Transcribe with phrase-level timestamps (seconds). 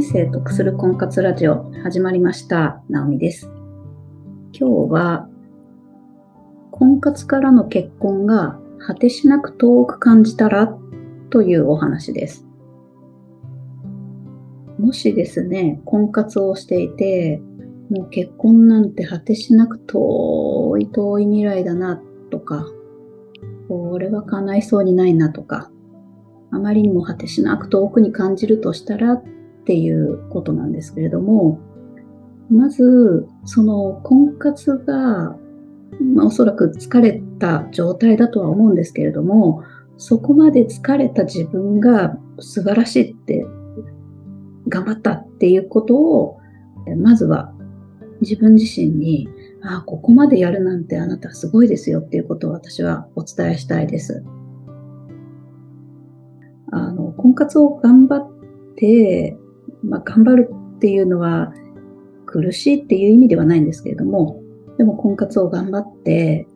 [0.00, 2.82] 人生得する婚活ラジオ始まりました。
[2.88, 3.50] ナオミです。
[4.58, 5.28] 今日は
[6.70, 10.74] 婚活からの結婚が果てしなく遠く感じたら
[11.28, 12.46] というお話です。
[14.78, 17.42] もしですね、婚活をしていて、
[17.90, 22.64] もう結婚なんて果てしなく遠い遠い未来だなとか、
[23.68, 25.70] これは叶いそうにないなとか、
[26.50, 29.22] あまりにも果てしなく遠くに感じるとしたらっ
[29.70, 31.60] ていうことなんですけれども、
[32.50, 35.36] まず、その婚活が、
[36.12, 39.62] まあ、おそらく疲れた状態だとは思うんですけれども、
[39.96, 43.46] そこまで疲れた自分が素晴らしいって、
[44.66, 46.40] 頑張ったっていうことを、
[46.98, 47.54] まずは
[48.20, 49.28] 自分自身に、
[49.62, 54.24] ああ、ここまでやるなんてあなたすごいですよっていうことを私はお伝えしたいです。
[56.72, 58.30] あの、婚活を頑張っ
[58.74, 59.36] て、
[59.82, 61.52] まあ、頑張るっていうのは
[62.26, 64.40] 苦しいっていう意味ではないんですけれども、
[64.78, 66.46] でも婚活を頑張って、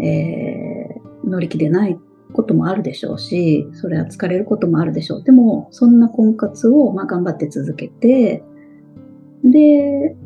[0.00, 1.98] えー、乗り気でない
[2.32, 5.22] こともあるでしょうし、それは疲れることもあるでしょう。
[5.22, 8.42] でも、そんな婚活をまあ頑張って続けて、
[9.44, 10.16] で、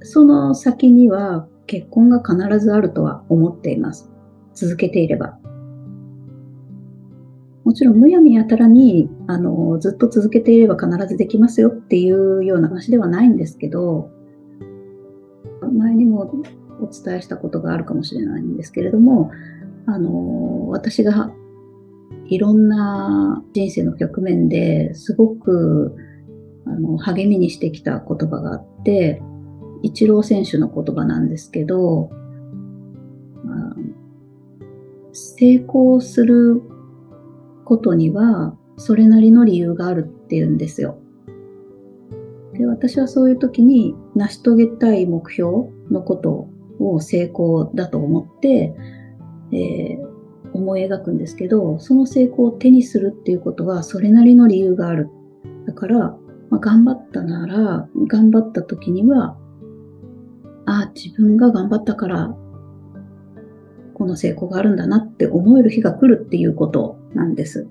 [0.00, 4.10] その先には結婚が必ずあるとは思っています。
[4.54, 5.38] 続けていれば。
[7.64, 14.10] もちろんむやみやたらに、あの、ずっと続けていれば必ずできますよっていうような話ではないんですけど、
[15.72, 16.30] 前にも
[16.80, 19.30] お伝えしたことがあるかもしれないんですけれども、
[19.86, 21.32] あの、私が
[22.26, 25.96] いろんな人生の局面ですごく
[26.66, 29.22] あの励みにしてきた言葉があって、
[29.82, 32.10] イチロー選手の言葉なんですけど、
[35.12, 36.62] 成功する
[37.64, 40.98] ことには、それなりの理由があるっていうんですよ。
[42.54, 46.48] で、私はそういう時に成し遂げたい目標のこと
[46.80, 48.74] を成功だと思って、
[49.52, 55.08] えー、思い描くんですけど、その成功を手にするっていうことはそれなりの理由がある。
[55.66, 56.16] だから、
[56.50, 59.36] まあ、頑張ったなら、頑張った時には、
[60.66, 62.36] ああ、自分が頑張ったから
[63.94, 67.68] この成功があるんだなって思える日が来るっていうことなんです。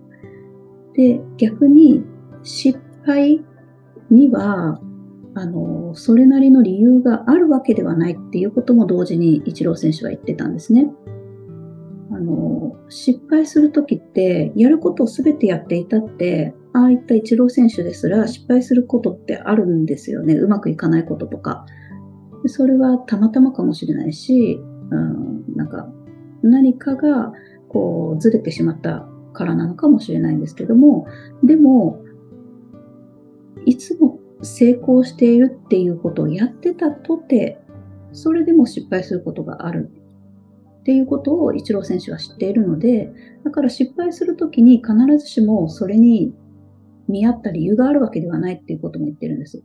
[0.94, 2.04] で、逆に
[2.44, 3.44] 失敗
[4.10, 4.82] には、
[5.34, 10.92] あの、それなりの理由があるわけではないっていうことも同時にイチロー選手は言ってたんですね。
[12.12, 20.36] あの、失敗するときって、やることを全てやっていたって、ああいったイチロー選手ですら失敗することってあるんですよね。
[20.36, 21.66] うまくいかないこととか。
[22.48, 24.60] それはたまたまかもしれないし、
[24.90, 25.88] うん、なんか
[26.44, 27.34] 何かが
[27.70, 31.08] こうずれてしまったからなのかもしれないんですけども、
[31.44, 32.04] でも、
[33.66, 37.60] いつも成功しているっていうことをやってたとて、
[38.14, 39.90] それでも失敗することがある
[40.82, 43.12] っていうことをイチロー選手は知っているので、
[43.44, 46.34] だから失敗するときに必ずしもそれに
[47.08, 49.64] 見合った理由があるわけではないっていうことも言ってるんです。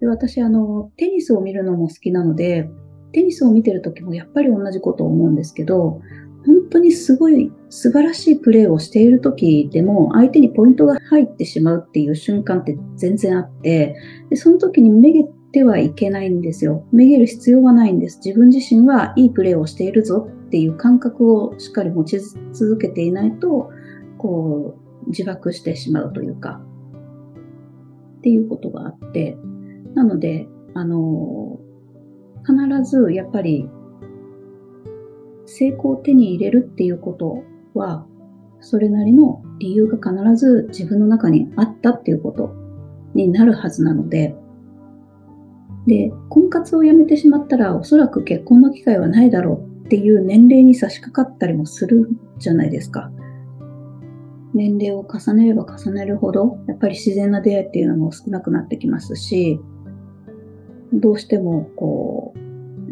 [0.00, 2.68] で私、あの、テニスを見るのも好きなので、
[3.12, 6.02] テニスを見てる時もやっぱり同じことを思うんですけど、
[6.46, 13.96] 本当にすごい素晴らしいプレーをしている時でも相手にポイントが入ってしまうっていう瞬間って全然あって、
[14.30, 16.84] でその時にめげてはいけないんですよ。
[16.92, 18.20] めげる必要はないんです。
[18.24, 22.20] 自分自身はいいプレーをしているぞっていう感覚をしっかり持ち
[22.52, 23.70] 続けていないと、
[24.18, 26.60] こう、自爆してしまうというか、
[28.18, 29.36] っていうことがあって、
[29.94, 31.60] なので、あの、
[32.44, 33.68] 必ずやっぱり
[35.56, 37.44] 成功を手に入れるっていうこと
[37.78, 38.06] は、
[38.60, 42.52] それなりの理由が必ず自分の中にあったっていうこと
[43.14, 44.34] になるはずなので、
[45.86, 52.08] で、婚活をやめてしまったらおそらく結婚の機会はないだろうっていう年齢に差し掛かったりもする
[52.38, 53.12] じゃないですか。
[54.54, 59.60] 年齢を重ねれば重ねるほど、やっぱり自然な出会いっていうのも少なくなってきますし、
[60.92, 62.43] どうしてもこう、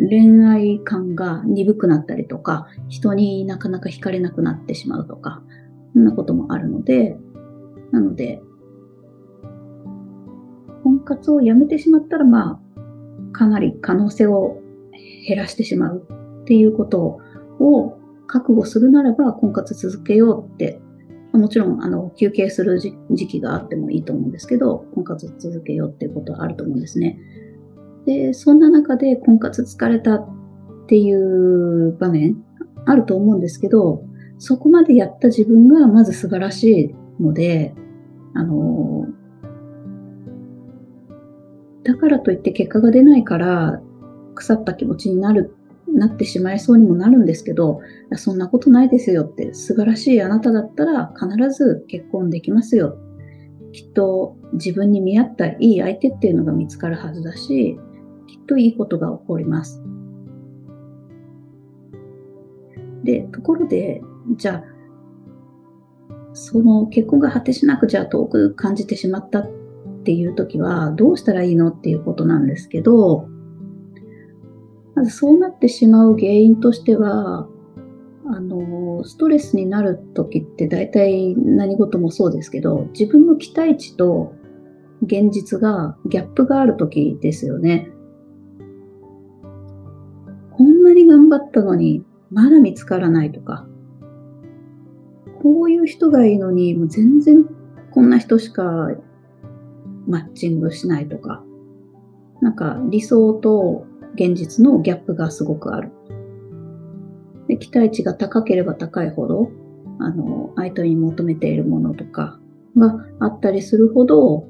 [0.08, 5.42] 恋愛感が鈍くなったりとか、人になかなか惹かれなくなってしまうとか、
[5.92, 7.16] そんなこともあるので、
[7.92, 8.42] なので、
[10.82, 12.60] 婚活をやめてしまったら、ま
[13.32, 14.60] あ、かなり可能性を
[15.26, 16.06] 減らしてしまう
[16.42, 17.20] っていうこと
[17.60, 20.80] を覚悟するならば、婚活続けようって、
[21.32, 22.94] もちろん、あの、休憩する時
[23.26, 27.18] 期があってもいいと思うんですけど、婚活続けようっていうことはあると思うんですね。
[28.06, 30.26] で、そんな中で婚活疲れたっ
[30.86, 32.36] ていう場面
[32.84, 34.02] あると思うんですけど、
[34.38, 37.74] そこまでやった自分がまず素晴らしいので、
[38.34, 39.06] あの、
[41.84, 43.80] だからといって結果が出ないから
[44.34, 45.54] 腐った気持ちになる、
[45.88, 47.80] なってしまいそうにもなるんですけど、
[48.16, 52.96] そんなことないですよって素晴らしいあなただったら必ず結婚できますよ。
[53.72, 57.78] きっと自分に見合ったいい相手っていうのが見つかるはずだし、
[58.32, 59.82] きっといいことが起こります。
[63.04, 64.00] で、ところで、
[64.36, 64.64] じゃあ、
[66.32, 69.50] その結婚が果てしなくじゃあ遠く感じてしまったっ
[70.04, 73.28] ていう時はどうしたらいいのっていうことなんですけど、
[74.94, 77.48] まずそうなってしまう原因としては、
[78.24, 84.32] あの、ストレスになる時って大体何事もそうですけど、自分の期待値と
[85.02, 87.91] 現実がギャップがある時ですよね。
[91.32, 93.66] 張ったのにまだ見つからないとか、
[95.42, 97.44] こういう人がいいのにもう全然
[97.90, 98.90] こんな人しか
[100.06, 101.42] マッチングしないとか、
[102.40, 105.90] なんか理想と現実のギャップがすごくある。
[107.48, 109.50] で期待値が高ければ高いほど、
[109.98, 112.38] あの、相手に求めているものとか
[112.76, 114.48] があったりするほど、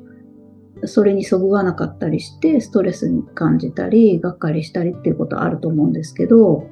[0.84, 6.66] それにそぐわなかったりして、ストレスに感じたり、がっかりしたりっていうことあると思うんですけど、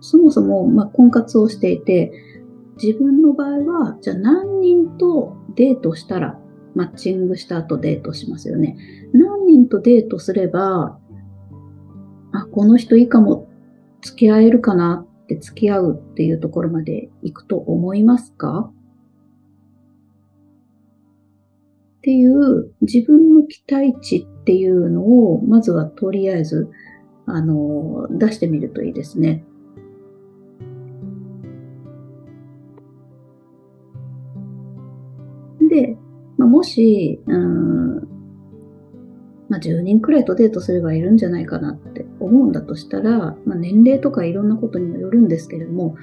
[0.00, 2.12] そもそも、まあ、婚活をしていて、
[2.82, 6.38] 自分の場合は、じゃあ何人とデートしたら、
[6.74, 8.76] マッチングした後デートしますよね。
[9.12, 10.98] 何人とデートすれば、
[12.32, 13.48] あ、この人いいかも、
[14.00, 18.72] 付き合えるかなって付き合うっていうところまで行くと思いますか？
[22.02, 26.68] っていう自分の期待値っていうのを、まずはとりあえず、
[27.26, 29.44] あの、出してみるといいですね。
[35.70, 35.96] で、
[36.38, 37.94] まあ、もし、うん、
[39.48, 45.94] まあ、10人くらいとデートすればいるんじゃないかなって思うんだとしたら、まあ、年齢とかいろんなことにもよるんですけれども、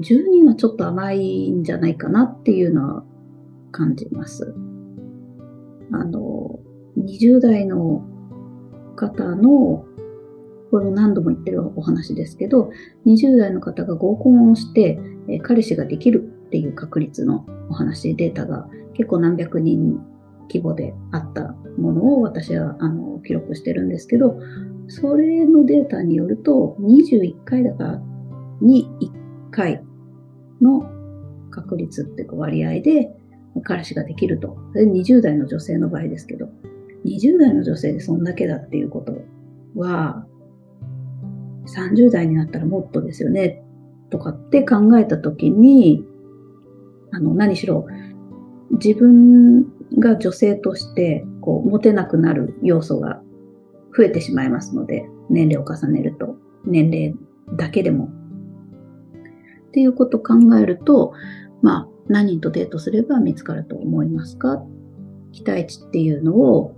[0.00, 3.04] 10人はちょっと甘いんじゃないかなっていうのは
[3.72, 4.54] 感じます。
[6.00, 6.60] あの、
[6.98, 8.02] 20代の
[8.96, 9.84] 方の、
[10.70, 12.70] これも何度も言ってるお話ですけど、
[13.06, 14.98] 20代の方が合コンをして、
[15.28, 20.00] え彼氏ができるっていう確率のお話、データが結構何百人
[20.48, 24.38] 規模であったものを私はあの記録してるんですけど、
[24.88, 28.02] それのデータによると、21回だから
[28.60, 29.82] に1回
[30.60, 30.88] の
[31.50, 33.10] 確率っていうか割合で
[33.62, 34.56] 彼氏ができると。
[34.72, 36.48] それ20代の女性の場合ですけど、
[37.04, 39.14] 20代の女性でそんだけだっていうこと
[39.78, 40.26] は、
[41.66, 43.62] 30代になったらもっとですよね、
[44.10, 46.04] とかって考えたときに、
[47.12, 47.86] あの、何しろ、
[48.70, 49.66] 自分
[49.98, 53.22] が女性としてこうモテなくなる要素が
[53.96, 57.14] 増えてしまいますので、年齢を重ねると、年齢
[57.56, 58.06] だけでも。
[59.68, 61.12] っていうことを考えると、
[61.62, 64.62] まあ、何人とデートすれば見つかると思いますか？
[65.32, 66.74] 期待値っていうのを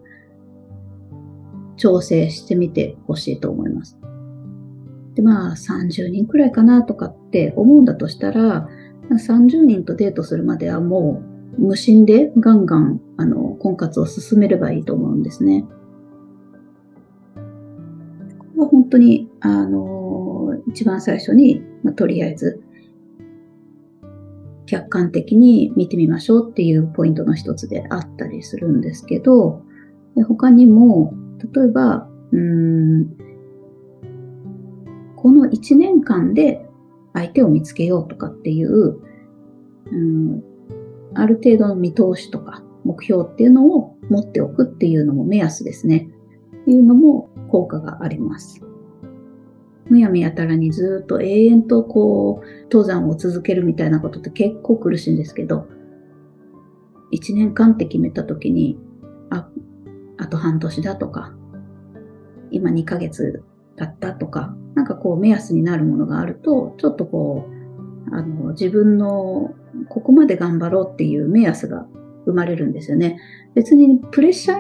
[1.77, 3.99] 調整してみてほしいと思います。
[5.15, 8.69] で、まあ、30人くらいかなとかって思うんだとしたら、
[9.11, 11.23] 30人とデートするまではも
[11.59, 15.65] う無心でガンガン、あの、婚活を進めればいいと思うんですね。
[18.39, 22.63] ここは本当に、あの、一番最初に、まあ、とりあえず、
[24.69, 29.63] 客観的に見てみましょうっていうポイントの一つであったりするんですけど、
[30.27, 31.15] 他にも、
[31.55, 33.17] 例えば、うん、
[35.17, 36.67] この1年間で
[37.15, 39.01] 相手を見つけようとかっていう、
[39.91, 40.43] うん、
[41.15, 46.11] ある程度の見通しとか目標っていうのを持っておくっていうのも目安ですね。
[46.63, 48.61] っていうのも効果があります。
[49.89, 55.67] むやみやたらにずっと永遠とこう、登山を続けるみたいなことって結構苦しいんですけど、
[57.13, 58.79] 1年間って決めた時に、
[59.31, 59.49] あ、
[60.19, 61.35] あと半年だとか、
[62.51, 63.43] 今2ヶ月
[63.77, 69.55] 経ったとか、なんかこう目安になるものがあると、ちょっとこう、あの、自分の
[69.89, 71.87] ここまで頑張ろうっていう目安が
[72.25, 73.19] 生まれるんですよね。
[73.55, 74.59] 別にプレッシャー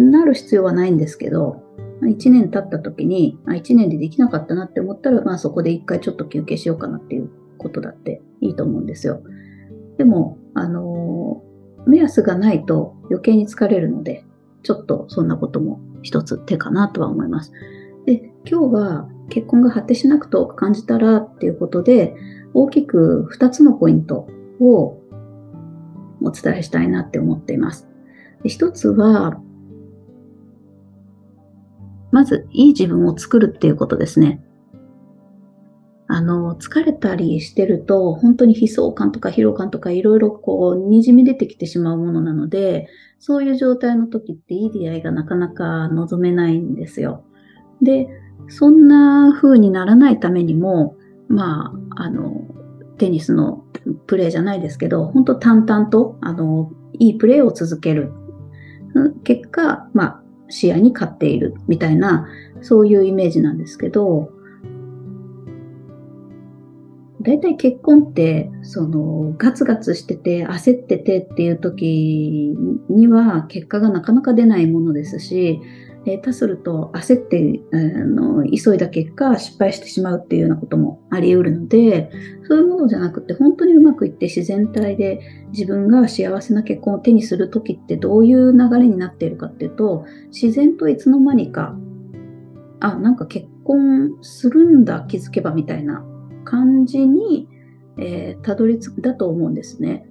[0.00, 1.62] になる必要はないんですけど、
[2.06, 9.22] 1年経った時に、あ1年でできなかったなって思ったら、まあそこで1回ちょっと休憩しようかなっていうことだっていいと思うんですよ。
[9.98, 11.42] でも、あの
[11.86, 14.24] 目安がないと余計に疲れるので、
[14.62, 17.52] ちょっとそんなことも一つ手かなとは思います。
[18.06, 22.14] で、今日は結婚が果てしなくと感じたらっていうことで、
[22.54, 24.26] 大きく2つのポイント
[24.60, 24.98] を
[26.22, 27.88] お伝えしたいなって思っています。
[28.44, 29.40] 一つは、
[32.12, 34.42] まず、いい自分を作るっていうことですね。
[36.12, 42.88] あの、疲れたりしてると、本当に悲壮感とか疲労感とかいろいろこう、滲み出てきてしまうものなので、
[43.20, 47.24] そういう状態の時っていい出会いがなかなか望めないんですよ。
[47.80, 48.08] で、
[48.48, 50.96] そんな風にならないためにも、
[51.28, 52.42] まあ、あの、
[52.98, 53.64] テニスの
[54.08, 58.12] プレーじゃないですけど、本当淡々と、あの、いいプレーを続ける。
[59.22, 60.19] 結果、まあ、
[60.50, 62.28] 視野に勝っているみたいな、
[62.60, 64.30] そういうイメージなんですけど、
[67.22, 72.54] 大体結婚って、その、ガツガツしてて、焦っててっていう時
[72.88, 75.60] には、結果がなかなか出ないものですし、
[76.06, 82.10] 下手すると焦って、あの急いだ結果失敗してしまうっていうようなこともあり得るので
[82.48, 85.20] そういうものじゃなくて本当にうまくいって自然体で
[85.52, 91.76] 自分が幸せな結婚を手にする時ってどういう流れになっているかっていうと自然といつの間にか
[92.80, 96.04] あなんか結婚するんだ気づけばみたいな
[96.44, 97.46] 感じに、
[97.98, 100.06] えー、たどり着くだと思うんですね。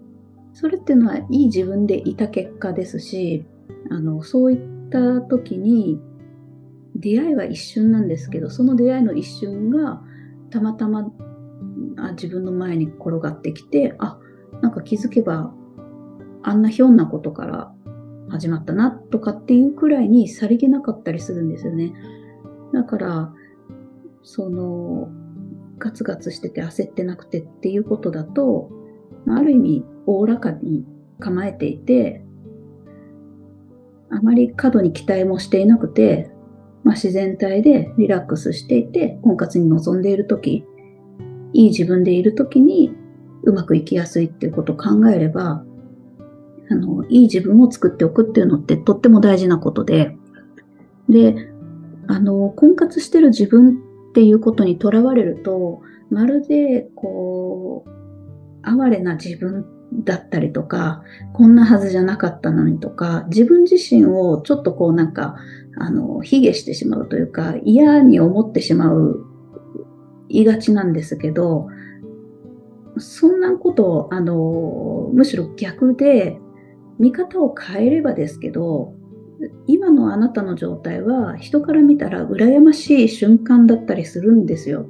[0.54, 3.46] それっていうのはいい自分でいた結果ですし
[3.90, 6.00] あのそういっった時に
[6.96, 10.02] 出会いは一瞬なんですけどその出会いの一瞬が
[10.50, 11.12] たまたま
[11.98, 14.18] あ自分の前に転がってきてあ
[14.62, 15.54] なんか気づけば
[16.42, 17.74] あんなひょんなことから
[18.30, 21.94] 始まったなとかっていうくらいにさりげなかったりするんですよね。
[22.74, 23.34] だから
[24.24, 25.10] その
[25.80, 28.70] ガツガツしてて焦ってなくてっていうことだと
[29.28, 30.86] ある意味おおらかに
[31.20, 32.24] 構えていて
[34.12, 36.32] あまり過度に期待もしていなくて、
[36.84, 40.66] まあ、自然体でリラックスしていて、婚活に臨んでいるとき、
[41.54, 42.94] いい自分でいるときに
[43.44, 45.64] うまくいきやすいっていうことを考えれば、
[46.72, 50.16] あの、いい自分を作っておくっていうのってとっても大事なことで、
[51.10, 51.52] で、
[52.08, 57.90] あの、婚活してる自分っていうことにとらわれると、まるで、こう、
[58.62, 61.04] 哀れな自分だったりとか、
[61.34, 65.38] こんなはずじゃなかったのにとか、自分自身をちょっとこうなんか、
[65.78, 69.26] あの、卑下してしまうというか、嫌に思ってしまう、
[70.30, 71.68] 言いがちなんですけど、
[72.98, 76.40] そんなこと、あの、むしろ逆で、
[77.00, 78.94] 見方を変えればですけど、
[79.68, 84.86] 今のあなたの状態は人から見たら羨ましい瞬間だったりするんですよ。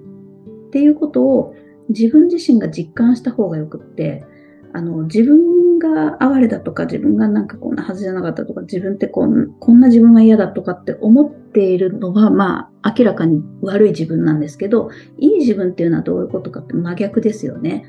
[0.68, 1.56] っていうことを
[1.90, 4.26] 自分自身が実感した方がよくって、
[4.74, 17.86] あの、自分が哀れだとか、自分がなんかこんなはずじゃなかったとか、自分ってこんこんな自分が嫌だとかって思っているのは、まあ、明らかに悪い自分なんですけど、いい自分っていうのはどういうことかって真逆ですよね。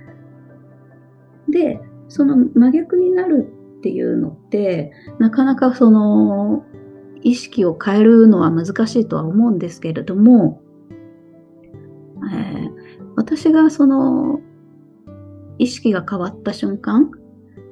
[1.49, 3.47] で、その真逆になる
[3.79, 6.65] っていうのって、なかなかその、
[7.23, 10.63] 意識を変えるのは難しいとは思うんですけれども、
[12.33, 12.71] えー、
[13.17, 14.41] 私がその
[15.61, 17.11] 意識が変わった瞬間、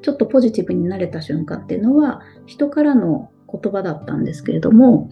[0.03, 5.09] ちょっとポジティブになれた瞬間っていうのは、人からの言葉だったんですけれども、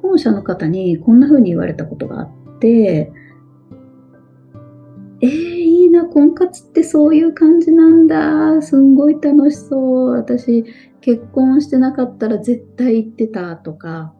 [0.00, 3.12] 本社の方にこんな風に言われたことがあって、
[5.20, 8.62] えー、いいな、婚活ってそういう感じなんだ。
[8.62, 10.10] すんごい楽しそう。
[10.12, 10.64] 私、
[11.00, 14.14] 結婚してなかったら絶対行ってたとか、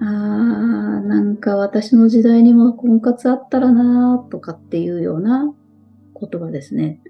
[0.00, 5.54] あー、なんか私の時代にも婚活あったらなとかっていうような
[6.20, 7.00] 言葉ですね。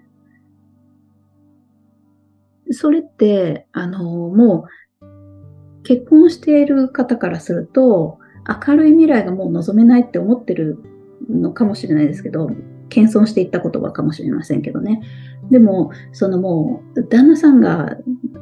[2.70, 4.66] それって、あの、も
[5.02, 8.18] う、結婚している方からすると、
[8.66, 10.78] 明るい未来がもう望めないって思ってる
[11.28, 12.50] のかもしれないですけど、
[12.88, 15.02] 謙遜していった言葉かもしれませんけどね。
[15.50, 17.96] でも、そのもう、旦那さんが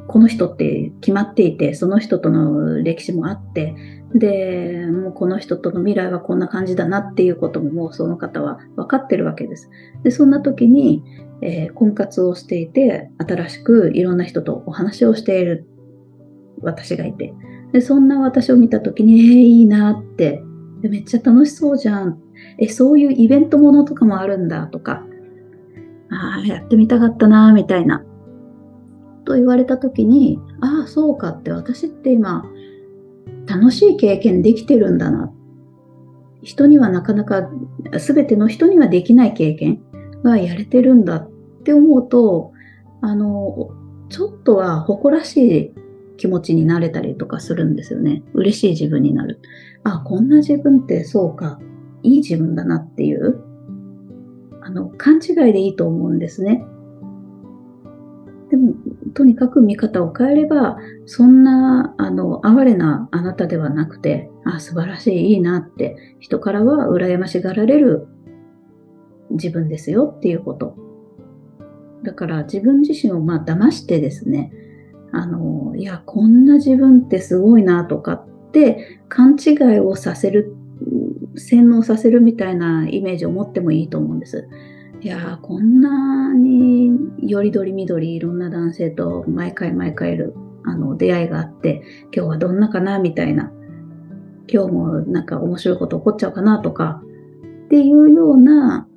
[0.07, 3.75] この人って決まっていて、その人との歴史もあって、
[4.13, 9.69] で、もうこの人との未来はこんな感じだなっていうことももうその方は分かってるわけです。
[10.03, 11.03] で、そんな時に、
[11.41, 15.67] えー、婚活をしていて、新しくいろんな人とお話をしている
[16.61, 17.33] 私がいて、
[17.71, 20.43] で、そんな私を見た時に、えー、いいなって、
[20.81, 22.19] めっちゃ楽しそうじゃん。
[22.57, 25.05] え、そういうイベントものとかもあるんだとか、
[26.11, 28.03] ああ、やってみたかったな、みたいな。
[29.25, 32.45] と言われた時に、ああ、そうかって私って今、
[33.47, 35.31] 楽しい経験できてるんだな。
[36.41, 37.49] 人にはなかなか、
[37.97, 39.81] すべての人にはできない経験
[40.23, 41.29] がやれてるんだっ
[41.63, 42.53] て思うと、
[43.01, 43.69] あの、
[44.09, 45.73] ちょっとは誇らしい
[46.17, 48.23] 気持ちになれたりとかするんですよね。
[48.33, 49.39] 嬉しい自分になる。
[49.83, 51.59] あ、こんな自分ってそうか、
[52.03, 53.41] いい自分だなっていう、
[54.69, 56.63] あの、勘違いでいいと思うんですね。
[58.51, 58.73] でも、
[59.15, 68.07] とにかく見方を変えれば、そんな、あの、哀れなあなたではなくて、あ、素晴らしい、いいなって、人からは羨ましがられる
[69.31, 70.75] 自分ですよっていうこと。
[72.03, 74.51] だから自分自身をまあ騙してですね、
[75.11, 80.55] あの、いや、こんな自分ってすごいなとかって勘違いをさせる、
[81.39, 84.47] 洗脳させるみたいなイメージを持ってもいいと思うんです。
[85.01, 91.81] いやー、こんなによりどりみどりいろんな男性と毎回毎回いるあの出会いがあって、
[92.13, 93.51] 今日はどんなかなみたいな、
[94.51, 97.01] 今日もなんか面白いこと起こっちゃうかなとか、
[97.65, 98.87] っていうような、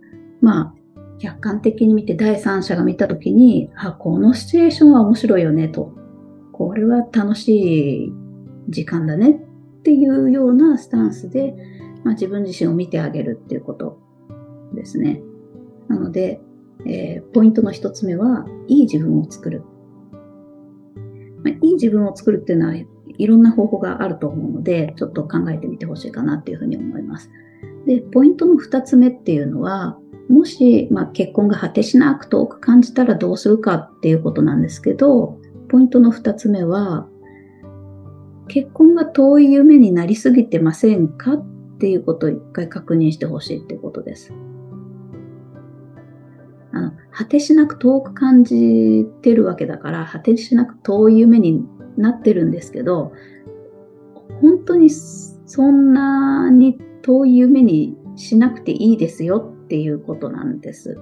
[0.40, 0.75] まあ、
[1.18, 5.94] 客観的に見て第三者が見たときに、あ、このシチュエーションは面白いよねと。
[6.52, 8.12] これは楽しい
[8.68, 11.54] 時間だねっていうようなスタンスで、
[12.04, 13.99] まあ、自分自身を見てあげるっていうこと
[14.75, 15.23] ですね。
[15.88, 16.40] なので、
[16.87, 19.62] えー、ポイントの一つ目は、いい自分を作る。
[21.44, 27.30] まあ、いい自分を作るっていうのは、いろんな方法があると思うので、ちょっと考えてみてほしいかなっていうふうに思います。
[27.87, 37.09] で、ポイントの二つ目っていうのは、もし、まあ、結婚が果てしなく遠く感じたらどうするかっていうことなんですけど、ポイントの二つ目は、
[38.49, 41.51] 結婚が遠い夢になりすぎてませんかっ
[41.82, 44.32] ていうことを一回確認してほしいっていうことです。
[46.70, 51.64] あの、果てしなく遠く感じてるわけだから、果てしなく遠い夢に
[51.96, 53.12] なってるんですけど、
[54.40, 61.00] 本当にそんなに遠い夢にしなくていいですよっていうことなんです。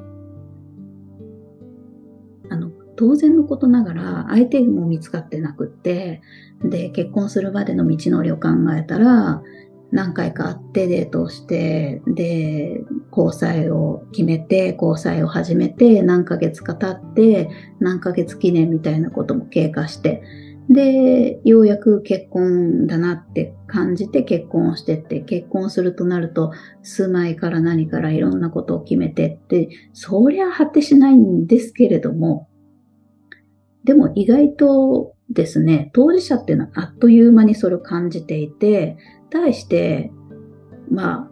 [2.49, 6.22] あの、当然のことながら相手も見つかってなくって、
[6.64, 9.42] で、結婚するまでの道のりを考えたら、
[9.92, 20.23] 何回か会ってデートをして、で、交際を決めて、交際を始めて、何ヶ月か経って、何ヶ月記念みたいなことも経過して、
[20.69, 32.49] で、ようやく結婚だなって感じて結婚をしてって、結婚するとなると、住まいから何からいろんなことを決めてって、そりゃ果てしないんですけれども、
[33.82, 38.97] でも意外とですね、当事者っていうのはあっという間にそれを感じていて、
[39.30, 40.12] 対して、
[40.90, 41.30] まあ、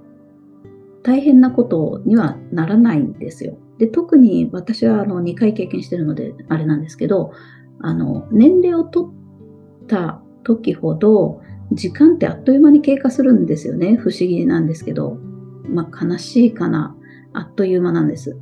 [1.03, 3.59] 大変なことにはならないんですよ。
[3.79, 7.33] で、特に私はあの2回経験してるのであれなんですけど、
[7.81, 11.41] あの、年齢を取った時ほど、
[11.73, 13.97] 時間ってあっという間に経過するんですよね。
[13.97, 15.19] 不思議なんですけど。
[15.69, 16.97] まあ、悲しいかな。
[17.35, 18.39] あっという間なんです。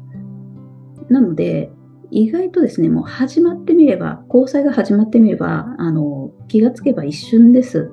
[1.08, 1.72] なので、
[2.10, 7.90] 意外とですね、もう始まってみれば、交際が始まってみれば、あの、気がつけば一瞬です。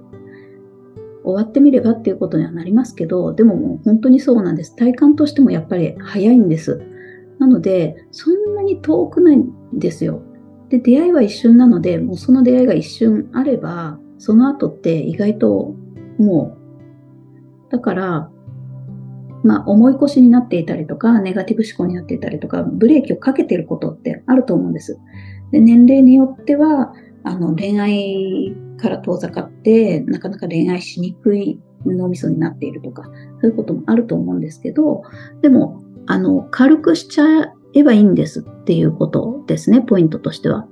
[1.24, 4.76] 終わってみればっていうことにはなりますけど、でももう本当にそうなんです。
[4.76, 6.82] 体感としてもやっぱり早いんです。
[7.40, 10.22] なので、そんなに遠くないんですよ。
[10.70, 15.76] で、出会いは一瞬なので、もうその出会いが一瞬あれば、その後って意外と
[16.18, 16.58] も
[17.70, 18.30] う、だから、
[19.44, 24.98] まあ、重い腰になっていたりとか、ネガティブ思考になっていたりとか、ブレーキをかけてることってあると思うんです。
[25.52, 33.04] で、年齢によっては、あの、恋愛から遠ざかって、なかなか恋愛しにくい脳みそになっているとか、
[33.42, 35.04] そういうこともあると思うんですけど、
[35.42, 40.68] でも、あの、軽くしちゃえばいいんですっていうことですね、ポイントとしては。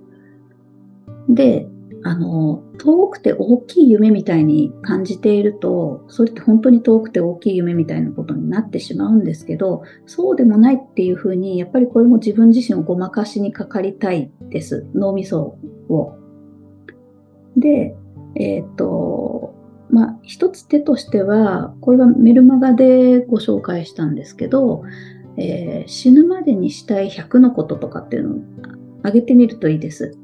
[1.30, 1.68] で、
[2.04, 14.88] あの、遠くて大きい夢みたいに感じていると、それって本当に遠くて大きい夢みたいなことになってしまうんですけど、そうでもないっていうふうに、やっぱりこれも自分自身をごまかしにかかりたいです。
[14.96, 15.58] 脳みそ
[15.90, 16.16] を。
[17.58, 17.96] で、
[18.36, 19.54] えっ、ー、と、
[19.90, 24.84] まあ、一つ手としては、これはメルマガでご紹介したんですけど、
[25.38, 28.40] えー、死ぬまでにしたい100のこととかっていうのを
[29.00, 30.18] 挙げてみるといいです。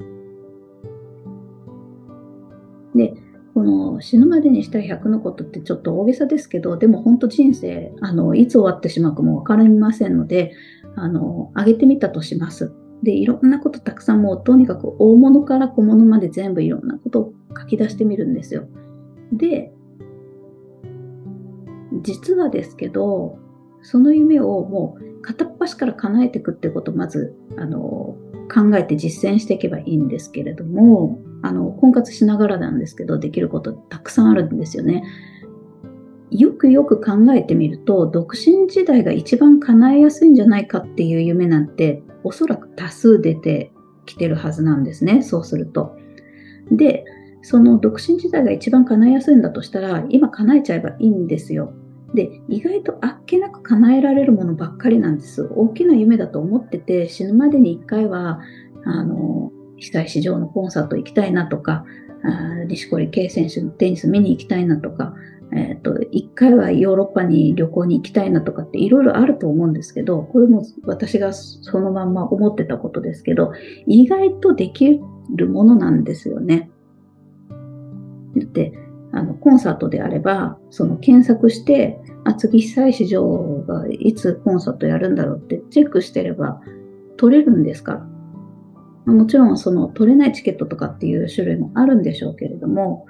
[2.95, 3.13] で、
[3.53, 10.53] この死ぬまでにしたい100のことってちょっと大げさですけど、でも本当人生、あの、いつ終わってしまうかもわかりませんので、
[10.95, 12.73] あの、挙げてみたとします。
[13.03, 18.67] で、いろんなことたくさんもうとにかく大物から小物まで全部いろんなことを書き出してみるんですよ。
[19.31, 19.73] で、
[22.01, 23.37] 実はですけど、
[23.81, 28.15] その夢をもう片っ端から叶えていくってことをまず、あの、
[28.53, 35.03] 考えて実践していけばいいんですけれども、あの、婚活しながらなんですけど、できることたくさんあるんですよね。
[36.29, 43.71] よくよく考えてみると、独身時代が一番叶えやすいんじゃないかっていう夢なんて、おそらく多数出て
[44.05, 45.21] きてるはずなんですね。
[45.21, 45.95] そうすると。
[46.71, 47.05] で、
[47.41, 51.73] その独身時代が一番叶えやすいんだとしたら、今叶えちゃえばいいんですよ。
[52.13, 55.49] で、意外とあっけなく叶えられるものばっかりなんです。
[55.55, 58.41] 大きな夢だと思ってて、死ぬまでに一回は、
[58.83, 61.85] あの、久石譲のコンサート行きたいなとか、
[62.23, 65.13] あ西堀圭選手のテニス見に行きたいなとか、
[65.53, 73.53] えっ、ー、と、一回はヨーロッパに旅行に行きたいなとかっていろいろあると思うんですけど、これも私がそのまんま思ってたことですけど、
[73.85, 74.99] 意外とでき
[75.35, 76.69] るものなんですよね。
[78.35, 78.73] だって、
[79.13, 86.59] あの、コンサートであれば、その検索して、厚木久石場がいつコンサートやるんだろうってチェックしてれば
[87.15, 93.05] 取れるんですからもちろんその取れないチケットとかっていう種類もあるんでしょうけれども、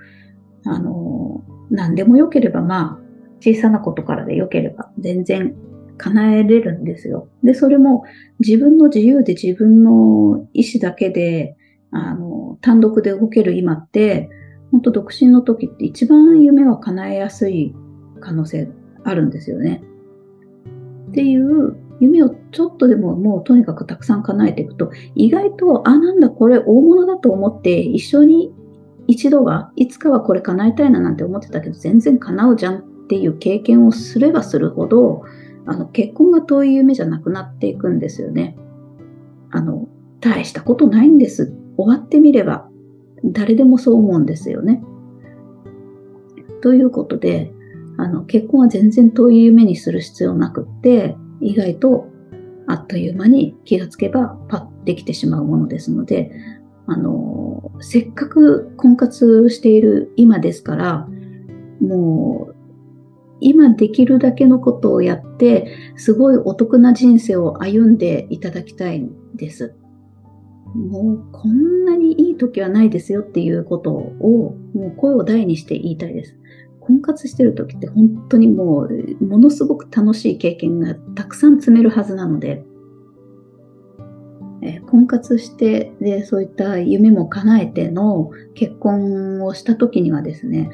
[0.64, 3.08] あの、何でも良ければまあ、
[3.40, 5.56] 小さなことからで良ければ全然
[5.98, 7.28] 叶えれるんですよ。
[7.44, 8.04] で、それも
[8.40, 11.56] 自分の自由で自分の意思だけで、
[11.92, 14.30] あの、単独で動ける今って、
[14.72, 17.74] 本当独身の時って一番夢は叶えやすい
[18.20, 18.70] 可能性
[19.04, 19.82] あるんですよね。
[21.10, 28.54] っていう夢をちょっとでももうとにかくたくさん叶えていくと、意外と、あ、なんだこれ大物だと思って一緒に
[29.08, 35.24] 一度はいつかはこれ叶えたいななんて思ってたけど全然叶うじゃんっていう経験をすればするほど、
[35.66, 38.58] あの結婚が遠い夢じゃなくなっていくんですよね。
[39.50, 39.88] あの、
[40.20, 41.54] 大したことないんです。
[41.78, 42.70] 終わってみれば
[43.24, 44.84] 誰でもそう思うんですよね。
[46.62, 47.52] ということで、
[47.98, 52.08] あの、結婚は全然遠い夢にする必要なくって、意外と
[52.68, 56.32] あっという間に気がつけばパッてきてしまうものですので、
[56.88, 61.08] あの、せっかく婚活している今ですから、
[61.82, 62.56] もう、
[63.40, 69.76] 今できるだけのことをやって、すごいお得な人生を歩んでいただきたいんです。
[70.76, 76.36] もうこんなにいい時はないですよっていうことを、もう声を大にして言いたいです。
[76.80, 82.64] 婚活してる時って本当にもう、ものすごく楽しい経験がたくさん積めるはずなので、
[84.62, 90.70] え婚活して、で、そういった夢も叶えての結婚をした時にはですね、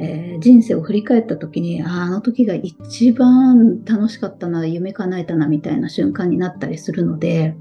[0.00, 7.56] えー、人生を振り返った時に、ああの時が一番楽しかったな、夢叶えたな、みたいな瞬間になったりするので、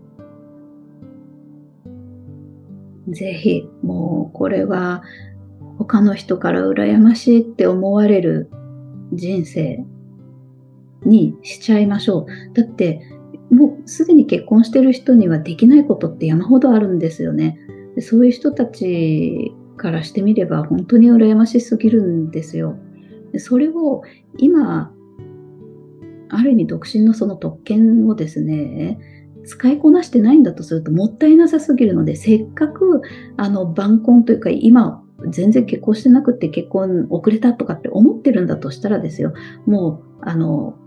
[3.07, 5.03] ぜひ、もうこれは
[5.77, 8.49] 他の人から羨ましいって思われる
[9.13, 9.85] 人生
[11.05, 12.53] にしちゃいましょう。
[12.53, 13.01] だって、
[13.49, 17.59] もうすでに結婚してる人にはできないことって山ほどあるんですよね。
[17.99, 22.77] そういう人たちからしてみれば本当に羨ましすぎるんですよ。
[23.31, 24.03] でそれを
[24.37, 24.93] 今、
[26.29, 28.99] ある意味独身のその特権をですね、
[29.45, 33.01] 使いこなしてないんだとするともったいなさすぎるので、せっかく
[33.37, 39.33] あの晩婚というか今全然結婚してなくて結婚遅れたとかって思ってるんだとしたらですよ、
[39.65, 40.77] もう、あの、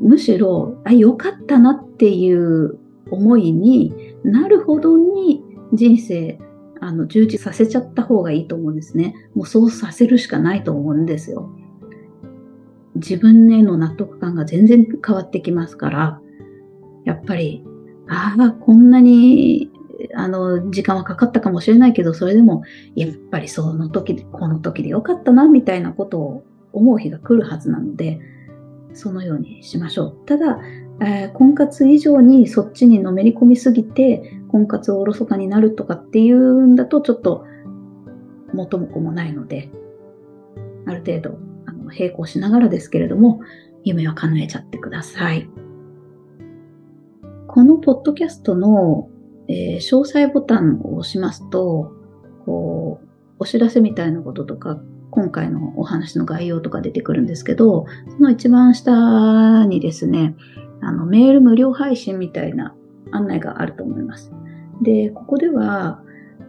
[0.00, 2.78] むしろ、あ、よかったなっていう
[3.10, 6.38] 思いになるほどに人生、
[6.80, 9.14] あの、充実させちゃった方がいいと思うんですね。
[9.34, 11.50] もうそうさせるしかないと思うんですよ。
[12.96, 16.20] 自分への納得感が全然変わってきますから、
[17.04, 17.64] やっぱり、
[18.08, 19.70] ああ、こんなに
[20.14, 22.62] あの、時間はかかったかもしれないけど、それでも、
[22.94, 28.20] やっぱりその時、この時でよかったな、みたいなことを思う日が来るはずなので、
[28.98, 30.26] そのようにしましょう。
[30.26, 30.60] ただ、
[31.00, 37.44] えー、婚活以上にそっちにのめり込みすぎて、婚活をおろそかになるとかっていうんだと、ちょっと
[38.52, 39.70] 元も子もないので、
[40.86, 43.40] ある程度、あの並行しながらですけれども、
[43.84, 45.48] 夢は叶えちゃってください。
[47.46, 49.08] このポッドキャストの
[49.48, 51.92] えー、詳細ボタンを押しますと、
[52.44, 53.08] こう、
[53.38, 54.78] お知らせみたいなこととか、
[55.10, 60.34] 今回のお話の概要とか出てくるんですけど、その一番下にですね、
[60.80, 62.74] あの、メール無料配信みたいな
[63.10, 64.32] 案内があると思います。
[64.82, 66.02] で、ここでは、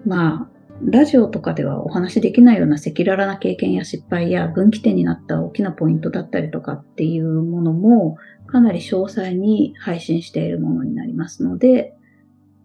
[0.05, 8.15] まあ、ラジオとかではお話しできないような赤裸々な経験や失敗や分岐点になった大きなポイントだったりとかっていうものも
[8.47, 11.93] かなり詳細に配信しているものになりますので、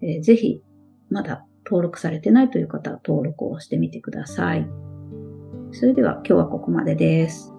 [0.00, 0.62] えー、ぜひ、
[1.10, 4.68] まだ登録されてないという方は登録をしてみてください。
[5.74, 7.53] それでは今日はここまでです。